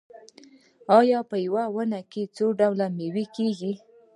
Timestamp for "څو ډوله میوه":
2.35-3.25